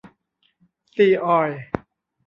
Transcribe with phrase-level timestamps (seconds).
[0.95, 1.61] ซีออยล์